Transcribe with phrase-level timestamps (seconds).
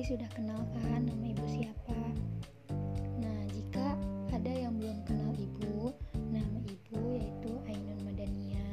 [0.00, 2.00] pasti sudah kenal kan nama ibu siapa?
[3.20, 4.00] Nah, jika
[4.32, 5.92] ada yang belum kenal ibu,
[6.32, 8.64] nama ibu yaitu Ainun Madania.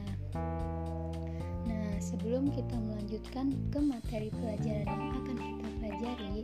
[1.67, 6.37] Nah, sebelum kita melanjutkan ke materi pelajaran yang akan kita pelajari,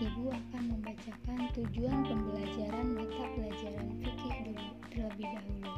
[0.00, 5.72] ibu akan membacakan tujuan pembelajaran mata pelajaran fikih dulu terlebih dahulu.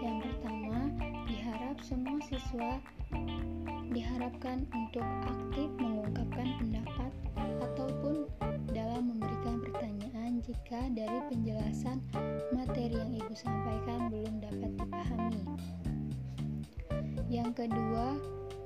[0.00, 0.78] Yang pertama,
[1.28, 2.80] diharap semua siswa
[4.00, 7.12] diharapkan untuk aktif mengungkapkan pendapat
[7.60, 8.24] ataupun
[8.72, 12.00] dalam memberikan pertanyaan jika dari penjelasan
[12.56, 15.44] materi yang ibu sampaikan belum dapat dipahami.
[17.28, 18.16] Yang kedua,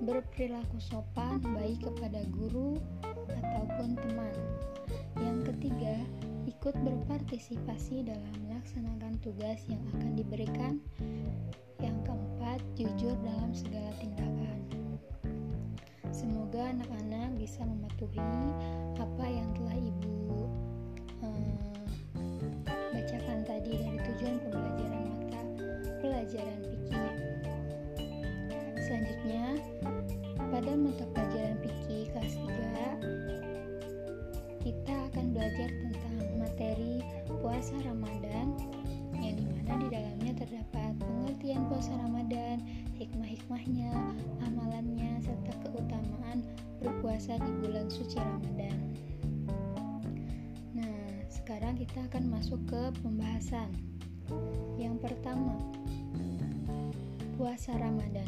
[0.07, 2.79] berperilaku sopan baik kepada guru
[3.27, 4.39] ataupun teman.
[5.19, 5.99] Yang ketiga,
[6.47, 10.79] ikut berpartisipasi dalam melaksanakan tugas yang akan diberikan.
[11.83, 14.44] Yang keempat, jujur dalam segala tindakan.
[16.15, 18.23] Semoga anak-anak bisa mematuhi
[19.03, 19.44] apa yang
[47.15, 48.79] berpuasa di bulan suci Ramadan.
[50.75, 50.99] Nah,
[51.31, 53.71] sekarang kita akan masuk ke pembahasan.
[54.83, 55.55] Yang pertama,
[57.39, 58.27] puasa Ramadan.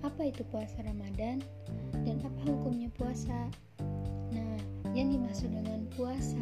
[0.00, 1.44] Apa itu puasa Ramadan
[2.08, 3.52] dan apa hukumnya puasa?
[4.32, 4.56] Nah,
[4.96, 6.40] yang dimaksud dengan puasa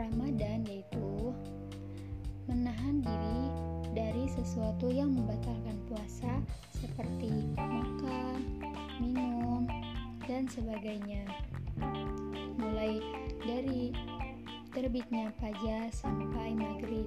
[0.00, 1.36] Ramadan yaitu
[2.48, 3.44] menahan diri
[3.92, 6.40] dari sesuatu yang membatalkan puasa
[10.34, 11.22] dan sebagainya.
[12.58, 12.98] Mulai
[13.46, 13.94] dari
[14.74, 17.06] terbitnya fajar sampai maghrib.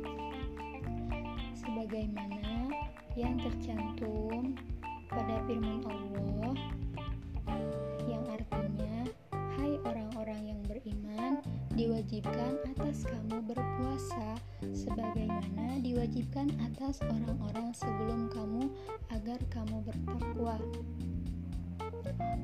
[1.59, 2.71] Sebagaimana
[3.19, 4.55] yang tercantum
[5.11, 6.55] pada firman Allah
[8.07, 9.11] yang artinya
[9.59, 11.44] Hai orang-orang yang beriman
[11.75, 14.39] diwajibkan atas kamu berpuasa
[14.71, 18.71] sebagaimana diwajibkan atas orang-orang sebelum kamu
[19.11, 20.55] agar kamu bertakwa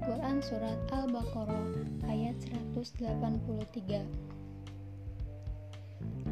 [0.04, 1.68] Quran Surat Al-Baqarah
[2.08, 2.38] ayat
[2.78, 4.04] 183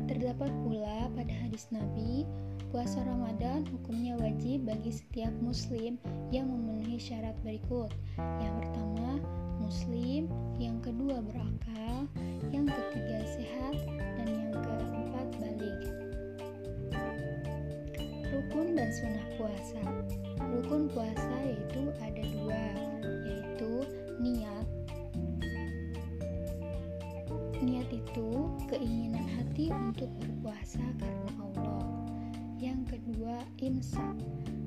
[0.10, 2.28] Terdapat pula pada hadis Nabi
[2.72, 6.00] Puasa Ramadan hukumnya wajib bagi setiap muslim
[6.32, 7.92] yang memenuhi syarat berikut.
[8.16, 9.20] Yang pertama,
[9.60, 12.08] muslim, yang kedua berakal,
[12.56, 13.76] yang ketiga sehat,
[14.16, 15.80] dan yang keempat balik.
[18.32, 19.84] Rukun dan sunnah puasa.
[20.40, 22.64] Rukun puasa yaitu ada dua,
[28.12, 31.88] Niat itu keinginan hati untuk berpuasa karena Allah.
[32.60, 34.20] Yang kedua, imsak,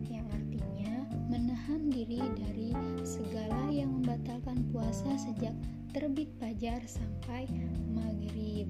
[0.09, 2.73] yang artinya menahan diri dari
[3.05, 5.53] segala yang membatalkan puasa sejak
[5.93, 7.45] terbit fajar sampai
[7.93, 8.65] maghrib.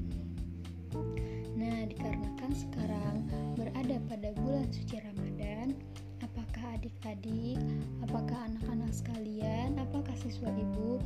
[1.54, 5.78] Nah, dikarenakan sekarang berada pada bulan suci Ramadan,
[6.18, 7.62] apakah adik-adik,
[8.02, 10.98] apakah anak-anak sekalian, apakah siswa ibu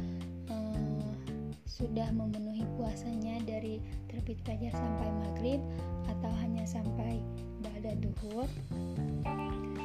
[0.48, 0.97] eh,
[1.68, 5.60] sudah memenuhi puasanya dari terbit fajar sampai maghrib
[6.08, 7.20] atau hanya sampai
[7.60, 8.48] ba'da duhur?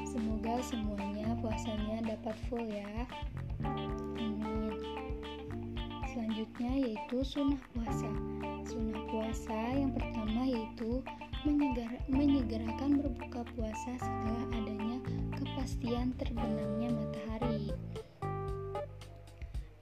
[0.08, 3.04] Semoga semuanya puasanya dapat full ya.
[3.68, 4.80] Amin.
[6.08, 8.10] Selanjutnya yaitu sunnah puasa.
[8.64, 11.04] Sunnah puasa yang pertama yaitu
[11.44, 14.98] menyegar, menyegerakan berbuka puasa setelah adanya
[15.36, 17.76] kepastian terbenamnya matahari.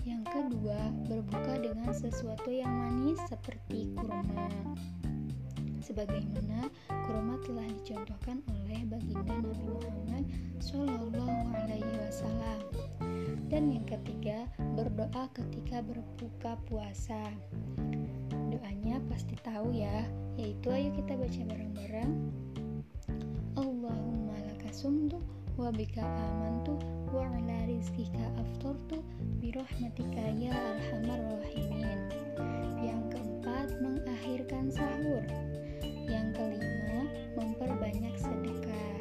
[0.02, 4.50] Yang kedua, berbuka dengan sesuatu yang manis seperti kurma.
[5.82, 10.26] Sebagaimana kurma telah dicontohkan oleh baginda Nabi Muhammad
[10.58, 12.60] Shallallahu Alaihi Wasallam.
[13.46, 17.22] Dan yang ketiga, berdoa ketika berbuka puasa.
[18.50, 22.14] Doanya pasti tahu ya, yaitu ayo kita baca bareng-bareng.
[23.54, 25.22] Allahumma lakasumtu
[25.60, 29.04] wa bika amantu ala rizkika aftartu
[29.44, 32.00] birahmatika ya arhamar rahimin.
[32.80, 35.20] Yang keempat, mengakhirkan sahur.
[36.08, 37.00] Yang kelima,
[37.36, 38.96] memperbanyak sedekah.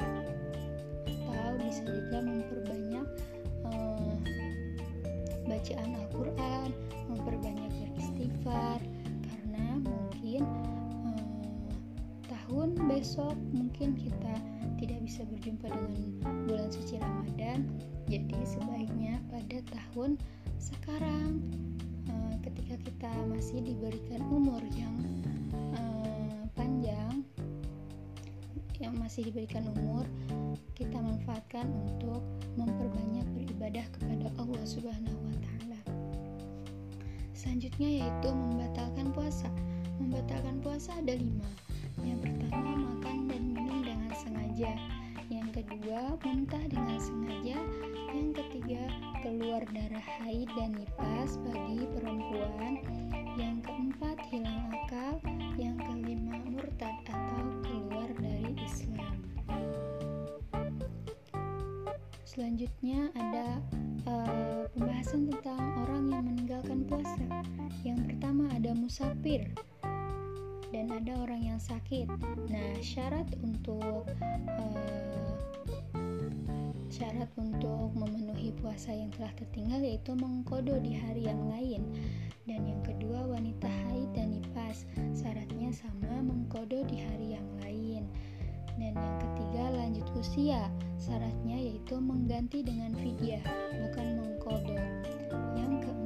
[1.07, 3.07] Atau bisa juga memperbanyak
[3.71, 4.19] uh,
[5.47, 6.69] bacaan Al-Qur'an,
[7.07, 8.83] memperbanyak beristighfar
[9.23, 10.43] karena mungkin
[11.07, 11.79] uh,
[12.27, 14.35] tahun besok mungkin kita
[14.83, 17.69] tidak bisa berjumpa dengan bulan suci Ramadan
[18.11, 20.19] jadi sebaiknya pada tahun
[20.59, 21.39] sekarang
[22.11, 24.91] uh, ketika kita masih diberikan umur yang
[25.79, 27.23] uh, panjang
[28.83, 30.03] yang masih diberikan umur
[30.75, 32.19] kita manfaatkan untuk
[32.59, 35.79] memperbanyak beribadah kepada Allah Subhanahu wa taala.
[37.31, 39.47] Selanjutnya yaitu membatalkan puasa.
[40.03, 41.47] Membatalkan puasa ada lima.
[42.03, 45.00] Yang pertama makan dan minum dengan sengaja.
[45.31, 47.55] Yang kedua muntah dengan sengaja.
[48.11, 48.83] Yang ketiga
[49.23, 52.83] keluar darah haid dan nifas bagi perempuan.
[53.39, 55.23] Yang keempat hilang akal.
[55.55, 59.15] Yang kelima murtad atau keluar dari Islam.
[62.27, 63.63] Selanjutnya ada
[64.11, 67.23] uh, pembahasan tentang orang yang meninggalkan puasa.
[67.87, 69.47] Yang pertama ada musafir
[70.71, 72.07] dan ada orang yang sakit.
[72.47, 74.07] Nah, syarat untuk
[74.57, 75.31] uh,
[76.91, 81.83] syarat untuk memenuhi puasa yang telah tertinggal yaitu mengkodo di hari yang lain.
[82.47, 88.07] Dan yang kedua wanita haid dan nifas, syaratnya sama mengkodo di hari yang lain.
[88.79, 93.43] Dan yang ketiga lanjut usia, syaratnya yaitu mengganti dengan fidyah,
[93.77, 94.79] bukan mengkodo.
[95.53, 96.00] Yang keempat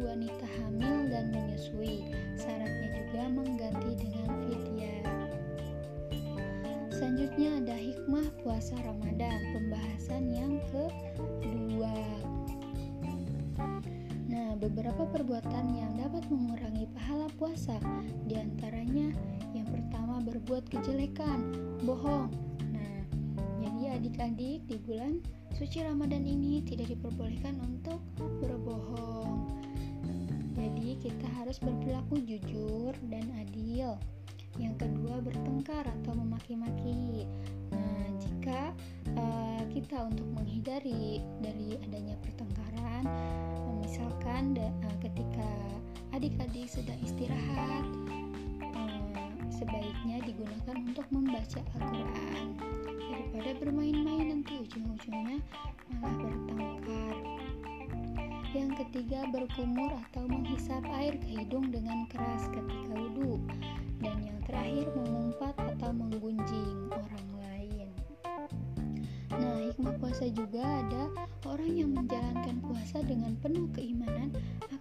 [0.00, 2.08] wanita hamil dan menyusui,
[2.40, 5.04] syaratnya juga mengganti dengan fidyah.
[6.88, 11.92] Selanjutnya ada hikmah puasa Ramadan, pembahasan yang kedua.
[14.32, 17.76] Nah, beberapa perbuatan yang dapat mengurangi pahala puasa,
[18.24, 19.12] di antaranya
[19.52, 21.52] yang pertama berbuat kejelekan,
[21.84, 22.32] bohong.
[22.72, 23.02] Nah,
[23.60, 25.20] jadi adik-adik di bulan
[25.52, 28.00] suci Ramadan ini tidak diperbolehkan untuk
[28.40, 29.61] berbohong.
[30.62, 33.98] Jadi kita harus berperilaku jujur dan adil.
[34.62, 37.26] Yang kedua bertengkar atau memaki-maki.
[37.74, 38.70] Nah, jika
[39.18, 43.10] uh, kita untuk menghindari dari adanya pertengkaran,
[43.82, 45.50] misalkan uh, ketika
[46.14, 47.82] adik-adik sedang istirahat,
[49.62, 52.46] sebaiknya digunakan untuk membaca Al-Quran
[52.98, 55.38] daripada bermain-main nanti ujung-ujungnya
[56.02, 57.41] malah bertengkar
[58.52, 63.40] yang ketiga berkumur atau menghisap air ke hidung dengan keras ketika wudhu
[64.04, 67.88] dan yang terakhir mengumpat atau menggunjing orang lain
[69.32, 71.08] nah hikmah puasa juga ada
[71.48, 74.32] orang yang menjalankan puasa dengan penuh keimanan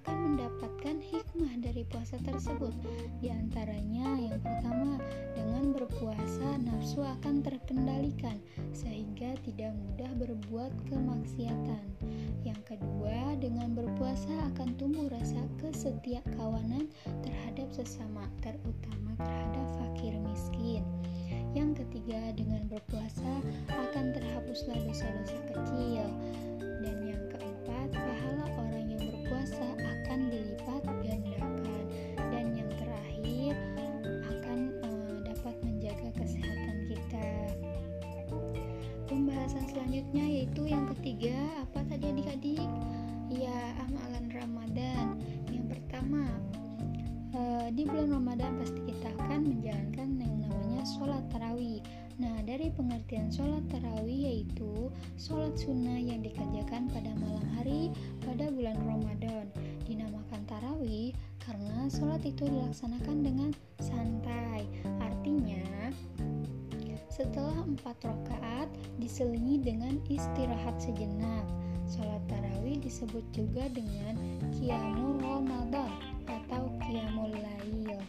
[0.02, 2.74] akan mendapatkan hikmah dari puasa tersebut.
[3.22, 4.98] Di antaranya yang pertama,
[5.38, 8.42] dengan berpuasa nafsu akan terkendalikan
[8.74, 11.86] sehingga tidak mudah berbuat kemaksiatan.
[12.42, 16.86] Yang kedua, dengan berpuasa akan tumbuh rasa kesetiak kawanan
[17.26, 20.86] terhadap sesama, terutama terhadap fakir miskin.
[21.58, 26.06] Yang ketiga, dengan berpuasa akan terhapuslah dosa-dosa kecil.
[26.86, 31.82] Dan yang keempat, pahala orang yang berpuasa akan dilipat gandakan
[32.30, 33.58] dan yang terakhir
[34.38, 37.26] akan uh, dapat menjaga kesehatan kita
[39.10, 41.36] pembahasan selanjutnya yaitu yang ketiga
[41.68, 42.91] apa tadi adik-adik
[43.32, 43.58] ya
[43.88, 45.16] amalan Ramadan
[45.48, 46.28] yang pertama
[47.32, 51.80] uh, di bulan Ramadan pasti kita akan menjalankan yang namanya sholat tarawih
[52.22, 57.90] Nah, dari pengertian sholat tarawih yaitu sholat sunnah yang dikerjakan pada malam hari
[58.22, 59.50] pada bulan Ramadan.
[59.90, 63.50] Dinamakan tarawih karena sholat itu dilaksanakan dengan
[63.82, 64.70] santai.
[65.02, 65.90] Artinya,
[67.10, 68.70] setelah empat rakaat
[69.02, 71.50] diselingi dengan istirahat sejenak.
[71.90, 72.51] Sholat tarawih
[72.92, 74.20] disebut juga dengan
[74.52, 75.96] Qiyamul Ramadan
[76.28, 78.04] atau Qiyamul Lail.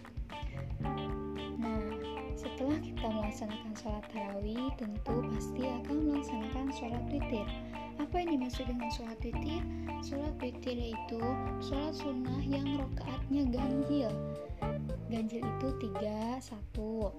[1.63, 1.87] Nah,
[2.35, 7.47] setelah kita melaksanakan sholat tarawih, tentu pasti akan melaksanakan sholat witir.
[8.03, 9.63] Apa yang dimaksud dengan sholat witir?
[10.03, 11.23] Sholat witir yaitu
[11.63, 14.11] sholat sunnah yang rokaatnya ganjil.
[15.07, 17.15] Ganjil itu tiga satu.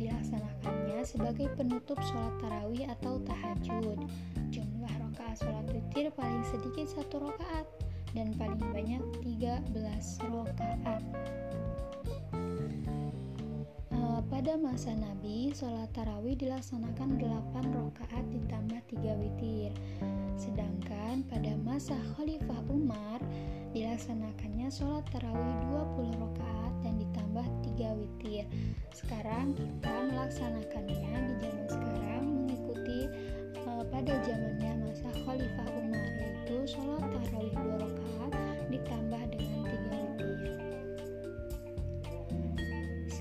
[0.00, 4.00] Dilaksanakannya sebagai penutup sholat tarawih atau tahajud.
[4.48, 5.01] Jumlah
[5.36, 7.66] sholat witir paling sedikit satu rokaat
[8.12, 9.72] dan paling banyak 13
[10.28, 11.02] rokaat.
[14.42, 19.70] Pada masa Nabi, sholat tarawih dilaksanakan 8 rakaat ditambah 3 witir.
[20.34, 23.22] Sedangkan pada masa Khalifah Umar,
[23.70, 25.54] dilaksanakannya sholat tarawih
[25.94, 27.46] 20 rakaat dan ditambah
[27.76, 28.50] 3 witir.
[28.90, 33.00] Sekarang kita melaksanakannya di zaman sekarang mengikuti
[33.62, 34.41] uh, pada zamannya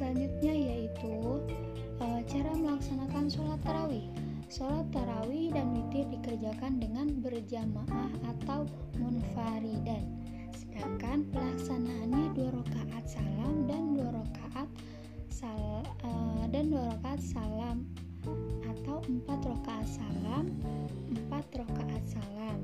[0.01, 1.45] Selanjutnya yaitu
[2.01, 4.09] e, cara melaksanakan sholat tarawih.
[4.49, 8.65] Sholat tarawih dan witir dikerjakan dengan berjamaah atau
[8.97, 10.01] munfaridan.
[10.57, 14.69] sedangkan pelaksanaannya dua rakaat salam dan dua rakaat
[15.29, 17.85] sal uh, dan dua rakaat salam
[18.65, 20.49] atau empat rakaat salam
[21.13, 22.57] empat rakaat salam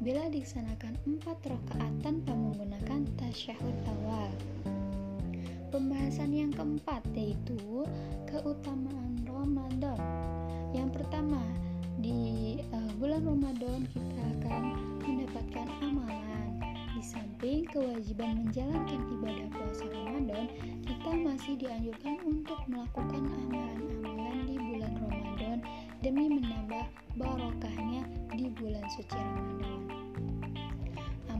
[0.00, 4.32] bila dilaksanakan empat rakaat tanpa menggunakan tasyahud awal
[5.68, 7.84] pembahasan yang keempat yaitu
[8.24, 10.00] keutamaan Ramadan.
[10.72, 11.40] Yang pertama
[12.00, 14.62] di uh, bulan Ramadan kita akan
[15.04, 16.48] mendapatkan amalan.
[16.98, 20.50] Di samping kewajiban menjalankan ibadah puasa Ramadan
[20.82, 25.58] kita masih dianjurkan untuk melakukan amalan-amalan di bulan Ramadan
[26.02, 28.02] demi menambah barokahnya
[28.34, 30.07] di bulan suci Ramadan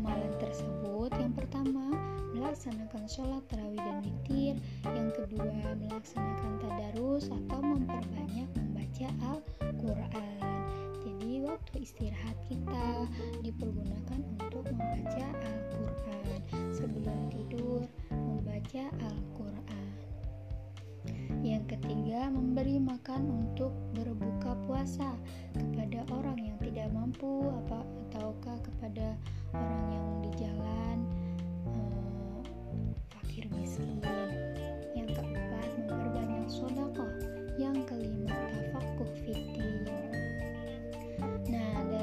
[0.08, 1.92] amalan tersebut yang pertama
[2.32, 4.56] melaksanakan sholat tarawih dan witir.
[4.88, 10.40] Yang kedua melaksanakan tadarus atau memperbanyak membaca Al-Quran.
[11.04, 13.04] Jadi waktu istirahat kita
[13.44, 14.20] dipergunakan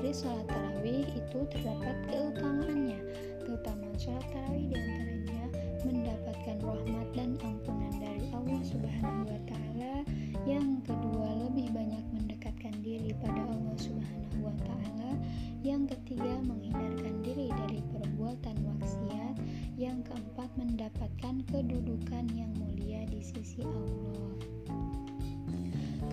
[0.05, 3.01] dari sholat tarawih itu terdapat keutamaannya.
[3.41, 5.43] Keutamaan sholat tarawih di antaranya
[5.81, 10.05] mendapatkan rahmat dan ampunan dari Allah Subhanahu wa taala.
[10.45, 15.17] Yang kedua, lebih banyak mendekatkan diri pada Allah Subhanahu wa taala.
[15.65, 19.41] Yang ketiga, menghindarkan diri dari perbuatan maksiat.
[19.73, 24.37] Yang keempat, mendapatkan kedudukan yang mulia di sisi Allah.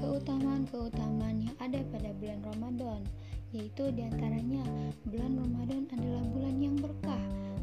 [0.00, 3.04] Keutamaan-keutamaan yang ada pada bulan Ramadan
[3.52, 4.64] yaitu di antaranya
[5.04, 7.20] bulan Ramadan adalah bulan yang berkah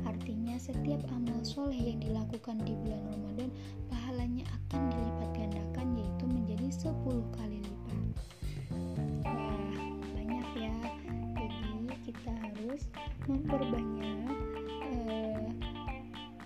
[0.07, 3.49] Artinya setiap amal soleh yang dilakukan di bulan Ramadan
[3.91, 8.03] pahalanya akan dilipat gandakan yaitu menjadi 10 kali lipat.
[9.25, 9.79] Wah,
[10.17, 10.75] banyak ya.
[11.35, 12.81] Jadi kita harus
[13.29, 14.33] memperbanyak
[14.87, 15.47] uh,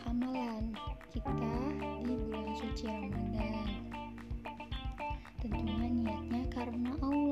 [0.09, 0.73] amalan
[1.13, 1.53] kita
[2.03, 3.67] di bulan suci Ramadan.
[5.39, 7.22] Tentunya niatnya karena Allah,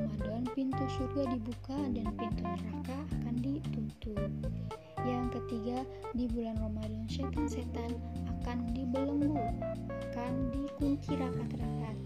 [0.00, 4.32] Ramadan pintu surga dibuka dan pintu neraka akan ditutup.
[5.04, 5.84] Yang ketiga,
[6.16, 8.00] di bulan Ramadan setan-setan
[8.40, 9.36] akan dibelenggu,
[10.08, 11.96] akan dikunci rapat-rapat.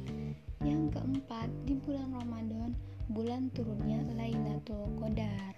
[0.67, 2.75] Yang keempat, di bulan Ramadan
[3.15, 5.55] bulan turunnya Lailatul Qadar.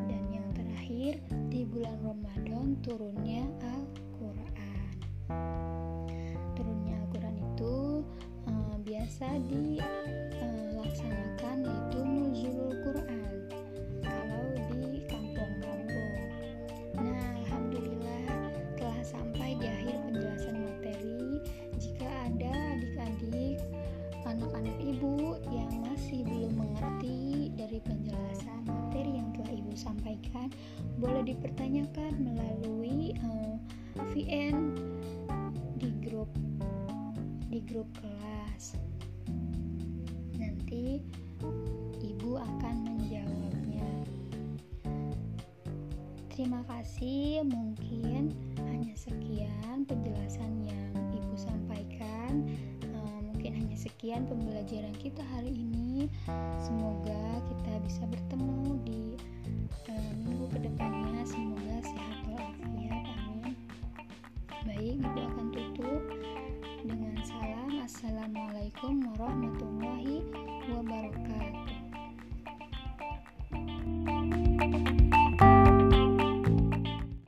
[0.00, 1.20] Dan yang terakhir,
[1.52, 4.96] di bulan Ramadan turunnya Al-Qur'an.
[6.56, 8.08] Turunnya Al-Qur'an itu
[8.48, 10.19] uh, biasa dilaksanakan
[31.00, 33.56] boleh dipertanyakan melalui uh,
[34.12, 34.76] VN
[35.80, 36.28] di grup
[37.48, 38.76] di grup kelas.
[40.36, 41.00] Nanti
[42.04, 43.88] ibu akan menjawabnya.
[46.28, 48.36] Terima kasih, mungkin
[48.68, 52.44] hanya sekian penjelasan yang ibu sampaikan.
[52.92, 56.12] Uh, mungkin hanya sekian pembelajaran kita hari ini.
[56.60, 59.16] Semoga kita bisa bertemu di
[60.56, 61.59] uh, minggu